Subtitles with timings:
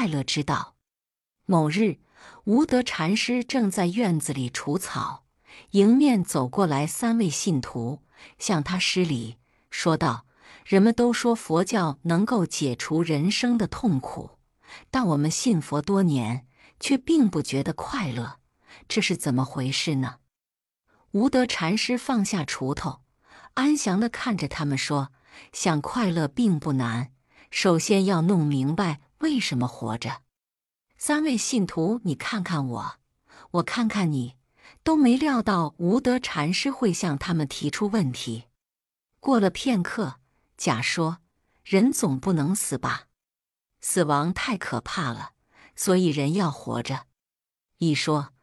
[0.00, 0.76] 快乐之道。
[1.44, 1.98] 某日，
[2.44, 5.26] 无德禅师正在院子里除草，
[5.72, 8.00] 迎面走过来三位信徒，
[8.38, 9.36] 向他施礼，
[9.70, 10.24] 说道
[10.64, 14.38] ：“人们都说佛教能够解除人生的痛苦，
[14.90, 16.46] 但我们信佛多年，
[16.80, 18.38] 却并不觉得快乐，
[18.88, 20.20] 这是怎么回事呢？”
[21.12, 23.02] 无德禅师放下锄头，
[23.52, 25.12] 安详地看着他们说
[25.52, 27.12] ：“想快乐并不难，
[27.50, 30.20] 首先要弄明白为什么活着。”
[30.98, 32.94] 三位信徒，你看看我，
[33.52, 34.36] 我看看你，
[34.82, 38.44] 都没料到无德禅师会向他们提出问题。
[39.18, 40.16] 过了片刻，
[40.56, 41.18] 甲说
[41.64, 43.06] ：“人总不能死吧？
[43.80, 45.30] 死亡太可怕了，
[45.74, 47.06] 所以人要活着。”
[47.78, 48.34] 乙说：“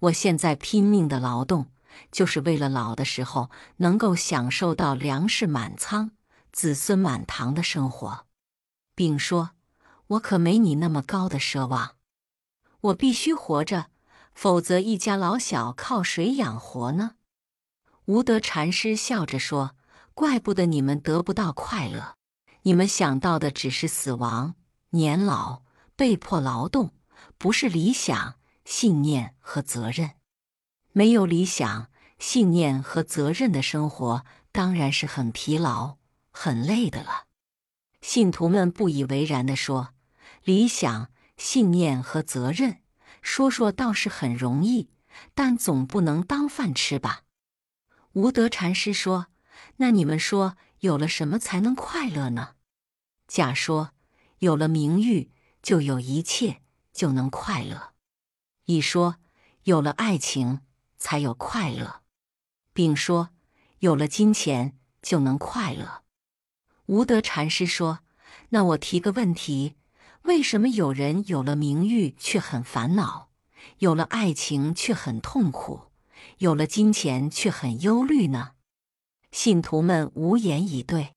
[0.00, 1.70] 我现在拼命的劳动。”
[2.12, 6.10] 就是为了老的时候能够享受到粮食满仓、
[6.52, 8.26] 子孙满堂的生活。
[8.94, 9.52] 丙说
[10.08, 11.96] ：“我可没你那么高的奢望，
[12.80, 13.86] 我必须活着，
[14.34, 17.16] 否则一家老小靠谁养活呢？”
[18.06, 19.74] 无德禅师笑着说
[20.14, 22.16] ：“怪不得你们得不到快乐，
[22.62, 24.54] 你们想到的只是死亡、
[24.90, 25.62] 年老、
[25.96, 26.92] 被迫劳动，
[27.36, 30.12] 不是理想、信念和责任。”
[30.92, 35.96] 没有理想、信念和责任的生活，当然是很疲劳、
[36.30, 37.24] 很累的了。
[38.00, 39.90] 信徒们不以为然地说
[40.44, 42.80] ：“理想、信念和责任，
[43.22, 44.90] 说说倒是很容易，
[45.34, 47.22] 但总不能当饭吃吧？”
[48.14, 49.26] 无德禅师说
[49.76, 52.54] ：“那你们说，有了什么才能快乐呢？”
[53.28, 53.92] 甲说
[54.40, 55.30] ：“有了名誉，
[55.62, 57.92] 就有一切，就能快乐。”
[58.66, 59.16] 乙说
[59.64, 60.60] ：“有了爱情。”
[60.98, 62.00] 才有快乐，
[62.72, 63.28] 并说
[63.80, 66.02] 有了金钱就能快乐。
[66.86, 68.00] 无德禅师说
[68.48, 69.76] ：“那我提个问题，
[70.26, 73.28] 为什么有人有了名誉却很烦恼，
[73.78, 75.82] 有了爱情却很痛苦，
[76.38, 78.50] 有了金钱却很忧虑呢？”
[79.32, 81.15] 信徒们无言以对。